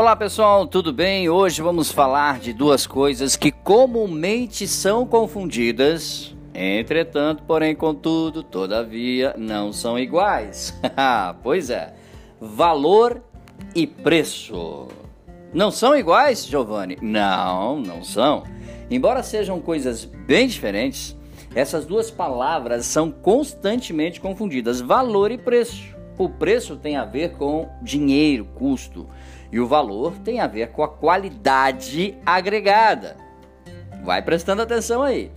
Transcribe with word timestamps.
Olá 0.00 0.16
pessoal, 0.16 0.66
tudo 0.66 0.94
bem? 0.94 1.28
Hoje 1.28 1.60
vamos 1.60 1.92
falar 1.92 2.40
de 2.40 2.54
duas 2.54 2.86
coisas 2.86 3.36
que 3.36 3.52
comumente 3.52 4.66
são 4.66 5.04
confundidas, 5.04 6.34
entretanto, 6.54 7.42
porém, 7.42 7.76
contudo, 7.76 8.42
todavia, 8.42 9.34
não 9.36 9.74
são 9.74 9.98
iguais. 9.98 10.74
pois 11.44 11.68
é, 11.68 11.92
valor 12.40 13.22
e 13.74 13.86
preço. 13.86 14.88
Não 15.52 15.70
são 15.70 15.94
iguais, 15.94 16.46
Giovanni? 16.46 16.96
Não, 17.02 17.78
não 17.78 18.02
são. 18.02 18.44
Embora 18.90 19.22
sejam 19.22 19.60
coisas 19.60 20.06
bem 20.06 20.48
diferentes, 20.48 21.14
essas 21.54 21.84
duas 21.84 22.10
palavras 22.10 22.86
são 22.86 23.10
constantemente 23.10 24.18
confundidas: 24.18 24.80
valor 24.80 25.30
e 25.30 25.36
preço. 25.36 25.99
O 26.20 26.28
preço 26.28 26.76
tem 26.76 26.98
a 26.98 27.04
ver 27.06 27.32
com 27.32 27.66
dinheiro, 27.80 28.44
custo. 28.54 29.08
E 29.50 29.58
o 29.58 29.66
valor 29.66 30.18
tem 30.18 30.38
a 30.38 30.46
ver 30.46 30.68
com 30.68 30.82
a 30.82 30.88
qualidade 30.88 32.14
agregada. 32.26 33.16
Vai 34.04 34.20
prestando 34.20 34.60
atenção 34.60 35.02
aí. 35.02 35.32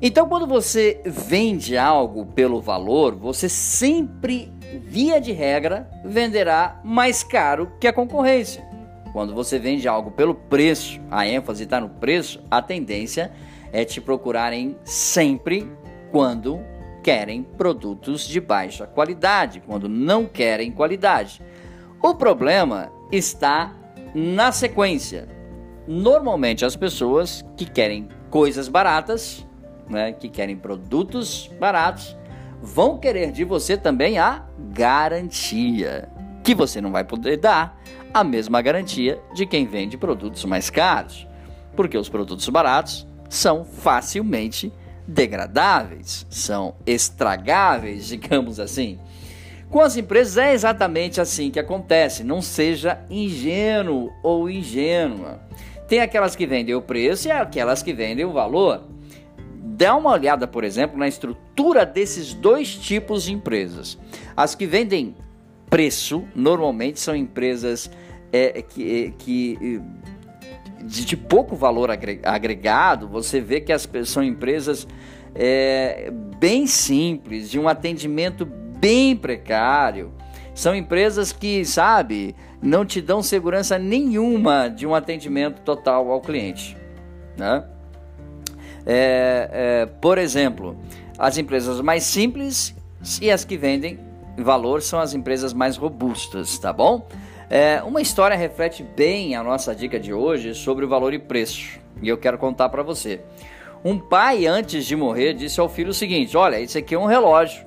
Então, 0.00 0.28
quando 0.28 0.46
você 0.46 1.00
vende 1.04 1.76
algo 1.76 2.24
pelo 2.24 2.60
valor, 2.60 3.16
você 3.16 3.48
sempre, 3.48 4.52
via 4.80 5.20
de 5.20 5.32
regra, 5.32 5.90
venderá 6.04 6.80
mais 6.84 7.24
caro 7.24 7.72
que 7.80 7.88
a 7.88 7.92
concorrência. 7.92 8.64
Quando 9.12 9.34
você 9.34 9.58
vende 9.58 9.88
algo 9.88 10.12
pelo 10.12 10.36
preço, 10.36 11.00
a 11.10 11.26
ênfase 11.26 11.64
está 11.64 11.80
no 11.80 11.88
preço, 11.88 12.40
a 12.48 12.62
tendência 12.62 13.32
é 13.72 13.84
te 13.84 14.00
procurarem 14.00 14.76
sempre 14.84 15.68
quando 16.12 16.60
querem 17.04 17.42
produtos 17.42 18.26
de 18.26 18.40
baixa 18.40 18.86
qualidade, 18.86 19.62
quando 19.66 19.90
não 19.90 20.24
querem 20.24 20.72
qualidade. 20.72 21.42
O 22.02 22.14
problema 22.14 22.90
está 23.12 23.74
na 24.14 24.50
sequência. 24.50 25.28
Normalmente 25.86 26.64
as 26.64 26.74
pessoas 26.74 27.44
que 27.58 27.66
querem 27.66 28.08
coisas 28.30 28.68
baratas, 28.68 29.46
né, 29.86 30.12
que 30.12 30.30
querem 30.30 30.56
produtos 30.56 31.50
baratos, 31.60 32.16
vão 32.62 32.96
querer 32.96 33.30
de 33.32 33.44
você 33.44 33.76
também 33.76 34.16
a 34.16 34.46
garantia, 34.72 36.08
que 36.42 36.54
você 36.54 36.80
não 36.80 36.90
vai 36.90 37.04
poder 37.04 37.36
dar 37.36 37.78
a 38.14 38.24
mesma 38.24 38.62
garantia 38.62 39.20
de 39.34 39.44
quem 39.44 39.66
vende 39.66 39.98
produtos 39.98 40.42
mais 40.46 40.70
caros, 40.70 41.28
porque 41.76 41.98
os 41.98 42.08
produtos 42.08 42.48
baratos 42.48 43.06
são 43.28 43.62
facilmente 43.62 44.72
degradáveis, 45.06 46.26
são 46.30 46.74
estragáveis, 46.86 48.06
digamos 48.08 48.58
assim. 48.58 48.98
Com 49.70 49.80
as 49.80 49.96
empresas 49.96 50.36
é 50.36 50.52
exatamente 50.52 51.20
assim 51.20 51.50
que 51.50 51.58
acontece. 51.58 52.22
Não 52.22 52.40
seja 52.40 53.00
ingênuo 53.10 54.12
ou 54.22 54.48
ingênua. 54.48 55.40
Tem 55.88 56.00
aquelas 56.00 56.36
que 56.36 56.46
vendem 56.46 56.74
o 56.74 56.82
preço 56.82 57.28
e 57.28 57.30
aquelas 57.30 57.82
que 57.82 57.92
vendem 57.92 58.24
o 58.24 58.32
valor. 58.32 58.84
Dá 59.76 59.96
uma 59.96 60.12
olhada, 60.12 60.46
por 60.46 60.62
exemplo, 60.62 60.96
na 60.96 61.08
estrutura 61.08 61.84
desses 61.84 62.32
dois 62.32 62.76
tipos 62.76 63.24
de 63.24 63.32
empresas. 63.32 63.98
As 64.36 64.54
que 64.54 64.66
vendem 64.66 65.16
preço 65.68 66.22
normalmente 66.36 67.00
são 67.00 67.16
empresas 67.16 67.90
é, 68.32 68.62
que, 68.62 69.04
é, 69.06 69.10
que 69.18 69.82
de, 70.84 71.04
de, 71.04 71.16
pouco 71.16 71.56
valor 71.56 71.90
agregado. 71.90 73.08
Você 73.08 73.40
vê 73.40 73.60
que 73.60 73.72
as 73.72 73.88
são 74.04 74.22
empresas 74.22 74.86
é, 75.34 76.10
bem 76.38 76.66
simples, 76.66 77.50
de 77.50 77.58
um 77.58 77.68
atendimento 77.68 78.44
bem 78.44 79.16
precário. 79.16 80.12
São 80.54 80.74
empresas 80.74 81.32
que, 81.32 81.64
sabe, 81.64 82.36
não 82.62 82.84
te 82.84 83.00
dão 83.00 83.22
segurança 83.22 83.78
nenhuma 83.78 84.68
de 84.68 84.86
um 84.86 84.94
atendimento 84.94 85.60
total 85.62 86.10
ao 86.10 86.20
cliente. 86.20 86.76
Né? 87.36 87.64
É, 88.86 89.50
é, 89.52 89.86
por 89.86 90.18
exemplo, 90.18 90.76
as 91.18 91.38
empresas 91.38 91.80
mais 91.80 92.04
simples 92.04 92.74
e 93.20 93.30
as 93.30 93.44
que 93.44 93.56
vendem 93.56 93.98
valor 94.38 94.82
são 94.82 95.00
as 95.00 95.14
empresas 95.14 95.52
mais 95.52 95.76
robustas, 95.76 96.58
tá 96.58 96.72
bom? 96.72 97.06
É, 97.56 97.80
uma 97.84 98.00
história 98.00 98.36
reflete 98.36 98.82
bem 98.82 99.36
a 99.36 99.42
nossa 99.42 99.72
dica 99.72 100.00
de 100.00 100.12
hoje 100.12 100.54
sobre 100.54 100.84
o 100.84 100.88
valor 100.88 101.14
e 101.14 101.20
preço, 101.20 101.78
e 102.02 102.08
eu 102.08 102.18
quero 102.18 102.36
contar 102.36 102.68
para 102.68 102.82
você. 102.82 103.20
Um 103.84 103.96
pai, 103.96 104.44
antes 104.44 104.84
de 104.84 104.96
morrer, 104.96 105.34
disse 105.34 105.60
ao 105.60 105.68
filho 105.68 105.90
o 105.90 105.94
seguinte: 105.94 106.36
Olha, 106.36 106.58
isso 106.58 106.76
aqui 106.76 106.96
é 106.96 106.98
um 106.98 107.06
relógio 107.06 107.64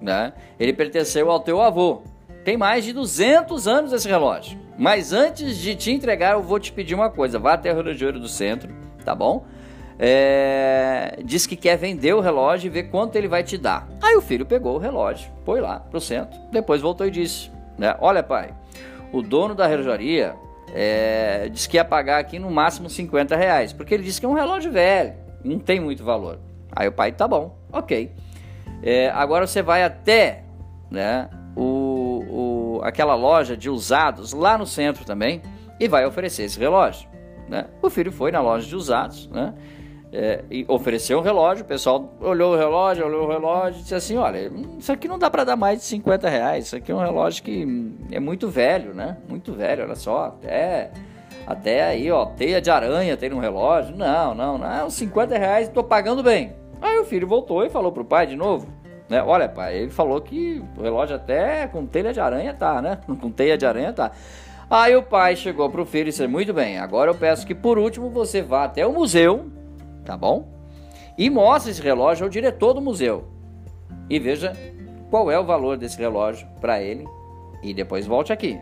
né? 0.00 0.32
Ele 0.58 0.72
pertenceu 0.72 1.30
ao 1.30 1.40
teu 1.40 1.60
avô. 1.60 2.02
Tem 2.44 2.56
mais 2.56 2.84
de 2.84 2.92
200 2.92 3.68
anos 3.68 3.92
esse 3.92 4.08
relógio. 4.08 4.58
Mas 4.78 5.12
antes 5.12 5.58
de 5.58 5.74
te 5.74 5.90
entregar, 5.90 6.32
eu 6.32 6.42
vou 6.42 6.58
te 6.58 6.72
pedir 6.72 6.94
uma 6.94 7.10
coisa. 7.10 7.38
Vá 7.38 7.52
até 7.52 7.70
o 7.70 7.76
relojoeiro 7.76 8.18
do 8.18 8.28
centro, 8.28 8.74
tá 9.04 9.14
bom? 9.14 9.44
É... 9.98 11.18
Diz 11.22 11.46
que 11.46 11.54
quer 11.54 11.76
vender 11.76 12.14
o 12.14 12.20
relógio 12.20 12.68
e 12.68 12.70
ver 12.70 12.84
quanto 12.84 13.16
ele 13.16 13.28
vai 13.28 13.44
te 13.44 13.58
dar. 13.58 13.86
Aí 14.00 14.16
o 14.16 14.22
filho 14.22 14.46
pegou 14.46 14.76
o 14.76 14.78
relógio, 14.78 15.30
foi 15.44 15.60
lá 15.60 15.80
pro 15.80 16.00
centro. 16.00 16.40
Depois 16.50 16.80
voltou 16.80 17.06
e 17.06 17.10
disse: 17.10 17.50
né? 17.76 17.94
Olha, 18.00 18.22
pai, 18.22 18.54
o 19.12 19.22
dono 19.22 19.54
da 19.54 19.66
relojaria 19.66 20.34
é... 20.74 21.48
disse 21.48 21.68
que 21.68 21.76
ia 21.76 21.84
pagar 21.84 22.18
aqui 22.18 22.38
no 22.38 22.50
máximo 22.50 22.88
50 22.88 23.36
reais, 23.36 23.72
porque 23.72 23.94
ele 23.94 24.02
disse 24.02 24.20
que 24.20 24.26
é 24.26 24.28
um 24.28 24.34
relógio 24.34 24.70
velho, 24.72 25.14
não 25.44 25.58
tem 25.58 25.80
muito 25.80 26.04
valor. 26.04 26.38
Aí 26.74 26.88
o 26.88 26.92
pai, 26.92 27.12
tá 27.12 27.26
bom, 27.26 27.56
ok. 27.72 28.12
É, 28.82 29.10
agora 29.10 29.46
você 29.46 29.62
vai 29.62 29.82
até 29.82 30.44
né, 30.90 31.28
o, 31.56 32.24
o, 32.78 32.80
aquela 32.82 33.14
loja 33.14 33.56
de 33.56 33.68
usados 33.68 34.32
lá 34.32 34.56
no 34.56 34.66
centro 34.66 35.04
também 35.04 35.42
e 35.78 35.88
vai 35.88 36.06
oferecer 36.06 36.44
esse 36.44 36.58
relógio. 36.58 37.08
Né? 37.48 37.66
O 37.82 37.90
filho 37.90 38.12
foi 38.12 38.30
na 38.30 38.40
loja 38.40 38.66
de 38.66 38.76
usados 38.76 39.28
né, 39.28 39.52
é, 40.12 40.42
ofereceu 40.68 41.18
um 41.18 41.22
relógio. 41.22 41.64
O 41.64 41.68
pessoal 41.68 42.12
olhou 42.20 42.54
o 42.54 42.56
relógio, 42.56 43.06
olhou 43.06 43.26
o 43.26 43.30
relógio 43.30 43.78
e 43.78 43.82
disse 43.82 43.94
assim: 43.94 44.16
Olha, 44.16 44.50
isso 44.78 44.90
aqui 44.90 45.06
não 45.06 45.18
dá 45.18 45.30
para 45.30 45.44
dar 45.44 45.56
mais 45.56 45.78
de 45.78 45.84
50 45.84 46.28
reais. 46.28 46.66
Isso 46.66 46.76
aqui 46.76 46.90
é 46.90 46.94
um 46.94 47.00
relógio 47.00 47.42
que 47.42 47.66
é 48.10 48.18
muito 48.18 48.48
velho, 48.48 48.92
né? 48.94 49.16
Muito 49.28 49.52
velho, 49.52 49.84
olha 49.84 49.94
só. 49.94 50.26
Até, 50.26 50.90
até 51.46 51.84
aí, 51.84 52.10
ó, 52.10 52.26
teia 52.26 52.60
de 52.60 52.70
aranha 52.70 53.16
tem 53.16 53.30
no 53.30 53.38
relógio. 53.38 53.96
Não, 53.96 54.34
não, 54.34 54.58
não. 54.58 54.90
50 54.90 55.38
reais, 55.38 55.68
estou 55.68 55.84
pagando 55.84 56.22
bem. 56.22 56.54
Aí 56.82 56.98
o 56.98 57.04
filho 57.04 57.26
voltou 57.26 57.64
e 57.64 57.70
falou 57.70 57.92
pro 57.92 58.04
pai 58.04 58.26
de 58.26 58.34
novo, 58.34 58.66
né? 59.08 59.22
Olha, 59.22 59.48
pai, 59.48 59.76
ele 59.76 59.90
falou 59.90 60.20
que 60.20 60.62
o 60.76 60.82
relógio 60.82 61.16
até 61.16 61.66
com 61.68 61.86
telha 61.86 62.12
de 62.12 62.20
aranha 62.20 62.54
tá, 62.54 62.80
né? 62.80 62.98
Com 63.20 63.30
teia 63.30 63.56
de 63.56 63.66
aranha 63.66 63.92
tá. 63.92 64.10
Aí 64.68 64.96
o 64.96 65.02
pai 65.02 65.36
chegou 65.36 65.68
pro 65.68 65.84
filho 65.84 66.04
e 66.08 66.10
disse: 66.10 66.26
Muito 66.26 66.54
bem, 66.54 66.78
agora 66.78 67.10
eu 67.10 67.14
peço 67.14 67.46
que 67.46 67.54
por 67.54 67.76
último 67.76 68.08
você 68.08 68.40
vá 68.40 68.64
até 68.64 68.86
o 68.86 68.92
museu, 68.92 69.50
tá 70.10 70.16
bom? 70.16 70.48
E 71.16 71.30
mostre 71.30 71.70
esse 71.70 71.80
relógio 71.80 72.24
ao 72.24 72.30
diretor 72.30 72.72
do 72.72 72.80
museu. 72.80 73.28
E 74.08 74.18
veja 74.18 74.52
qual 75.08 75.30
é 75.30 75.38
o 75.38 75.44
valor 75.44 75.76
desse 75.76 75.96
relógio 75.96 76.48
para 76.60 76.82
ele. 76.82 77.06
E 77.62 77.72
depois 77.72 78.08
volte 78.08 78.32
aqui. 78.32 78.58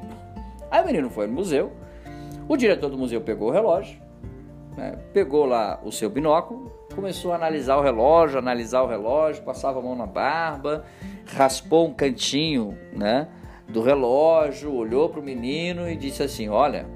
Aí 0.70 0.82
o 0.82 0.86
menino 0.86 1.08
foi 1.08 1.26
no 1.26 1.32
museu. 1.32 1.72
O 2.46 2.54
diretor 2.54 2.90
do 2.90 2.98
museu 2.98 3.22
pegou 3.22 3.48
o 3.48 3.50
relógio, 3.50 3.98
né? 4.76 4.98
pegou 5.14 5.46
lá 5.46 5.80
o 5.82 5.90
seu 5.90 6.10
binóculo 6.10 6.70
começou 6.94 7.32
a 7.32 7.36
analisar 7.36 7.76
o 7.76 7.80
relógio, 7.80 8.40
analisar 8.40 8.82
o 8.82 8.88
relógio, 8.88 9.44
passava 9.44 9.78
a 9.78 9.82
mão 9.82 9.94
na 9.94 10.06
barba, 10.06 10.84
raspou 11.26 11.86
um 11.86 11.94
cantinho, 11.94 12.76
né, 12.92 13.28
do 13.68 13.80
relógio, 13.80 14.74
olhou 14.74 15.08
para 15.08 15.20
o 15.20 15.22
menino 15.22 15.88
e 15.88 15.94
disse 15.94 16.24
assim: 16.24 16.48
Olha, 16.48 16.86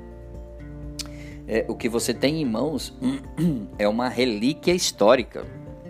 é, 1.47 1.65
o 1.69 1.75
que 1.75 1.89
você 1.89 2.15
tem 2.15 2.41
em 2.41 2.45
mãos 2.45 2.97
é 3.79 3.89
uma 3.89 4.09
relíquia 4.09 4.73
histórica. 4.73 5.45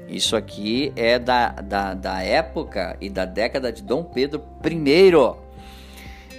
Isso 0.09 0.37
aqui 0.37 0.93
é 0.95 1.19
da, 1.19 1.49
da, 1.49 1.95
da 1.95 2.23
época 2.23 2.97
e 3.01 3.09
da 3.09 3.25
década 3.25 3.73
de 3.73 3.83
Dom 3.83 4.05
Pedro 4.05 4.43
I. 4.65 5.43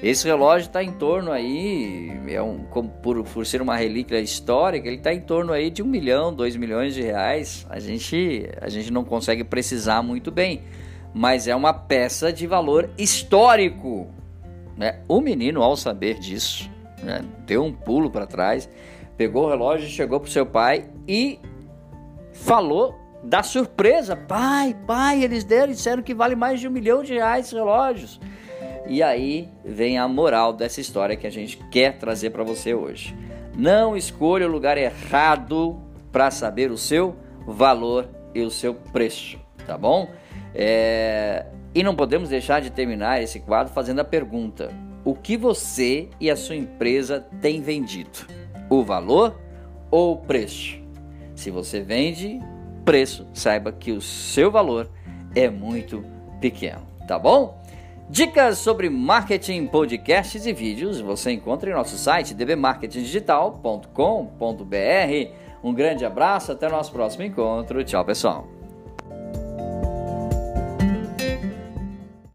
Esse 0.04 0.28
relógio 0.28 0.68
está 0.68 0.84
em 0.84 0.92
torno 0.92 1.32
aí, 1.32 2.12
é 2.28 2.42
um, 2.42 2.60
por, 3.02 3.24
por 3.24 3.46
ser 3.46 3.62
uma 3.62 3.78
relíquia 3.78 4.20
histórica, 4.20 4.86
ele 4.86 4.98
está 4.98 5.14
em 5.14 5.22
torno 5.22 5.54
aí 5.54 5.70
de 5.70 5.82
um 5.82 5.86
milhão, 5.86 6.34
dois 6.34 6.58
milhões 6.58 6.94
de 6.94 7.02
reais. 7.02 7.66
A 7.70 7.80
gente, 7.80 8.50
a 8.62 8.68
gente 8.68 8.92
não 8.92 9.06
consegue 9.06 9.46
precisar 9.46 10.04
muito 10.04 10.30
bem, 10.30 10.64
mas 11.14 11.48
é 11.48 11.56
uma 11.56 11.74
peça 11.74 12.34
de 12.34 12.46
valor 12.46 12.90
histórico. 12.98 14.08
Né? 14.76 15.00
O 15.08 15.22
menino, 15.22 15.64
ao 15.64 15.78
saber 15.78 16.20
disso, 16.20 16.70
né, 17.02 17.22
deu 17.48 17.64
um 17.64 17.72
pulo 17.72 18.10
para 18.10 18.28
trás, 18.28 18.70
pegou 19.18 19.46
o 19.46 19.50
relógio, 19.50 19.88
chegou 19.88 20.20
para 20.20 20.28
o 20.28 20.32
seu 20.32 20.46
pai 20.46 20.90
e 21.08 21.40
falou 22.34 22.96
da 23.24 23.42
surpresa: 23.42 24.16
pai, 24.16 24.76
pai, 24.86 25.24
eles 25.24 25.44
deram, 25.44 25.72
disseram 25.72 26.04
que 26.04 26.14
vale 26.14 26.36
mais 26.36 26.60
de 26.60 26.68
um 26.68 26.72
milhão 26.72 27.04
de 27.04 27.14
reais 27.14 27.52
relógios. 27.52 28.20
E 28.86 29.02
aí 29.02 29.50
vem 29.64 29.98
a 29.98 30.08
moral 30.08 30.52
dessa 30.52 30.82
história 30.82 31.16
que 31.16 31.26
a 31.26 31.32
gente 31.32 31.58
quer 31.72 31.98
trazer 31.98 32.32
para 32.32 32.44
você 32.44 32.74
hoje. 32.74 33.16
Não 33.56 33.96
escolha 33.96 34.48
o 34.48 34.52
lugar 34.52 34.78
errado 34.78 35.80
para 36.12 36.30
saber 36.30 36.70
o 36.70 36.78
seu 36.78 37.16
valor 37.48 38.10
e 38.36 38.42
o 38.42 38.52
seu 38.52 38.74
preço, 38.74 39.40
tá 39.66 39.78
bom? 39.78 40.10
É... 40.54 41.46
E 41.74 41.82
não 41.82 41.96
podemos 41.96 42.30
deixar 42.30 42.62
de 42.62 42.70
terminar 42.70 43.22
esse 43.22 43.40
quadro 43.40 43.74
fazendo 43.74 44.00
a 44.00 44.04
pergunta: 44.04 44.70
o 45.06 45.16
que 45.16 45.38
você 45.38 46.10
e 46.20 46.30
a 46.30 46.36
sua 46.36 46.56
empresa 46.56 47.26
têm 47.42 47.62
vendido: 47.62 48.28
o 48.80 48.84
valor 48.84 49.40
ou 49.90 50.14
o 50.14 50.18
preço? 50.18 50.78
Se 51.36 51.52
você 51.52 51.82
vende 51.82 52.40
preço, 52.86 53.28
saiba 53.34 53.72
que 53.72 53.92
o 53.92 54.02
seu 54.02 54.52
valor 54.52 54.90
é 55.36 55.50
muito 55.50 56.04
pequeno, 56.40 56.82
tá 57.08 57.18
bom? 57.18 57.62
Dicas 58.10 58.58
sobre 58.58 58.90
marketing, 58.90 59.68
podcasts 59.68 60.46
e 60.46 60.54
vídeos 60.54 61.00
você 61.00 61.32
encontra 61.32 61.70
em 61.70 61.74
nosso 61.74 61.98
site 61.98 62.34
dbmarketingdigital.com.br. 62.34 65.32
Um 65.64 65.74
grande 65.74 66.06
abraço, 66.06 66.52
até 66.52 66.68
o 66.68 66.72
nosso 66.72 66.92
próximo 66.92 67.24
encontro. 67.24 67.84
Tchau, 67.84 68.04
pessoal. 68.04 68.63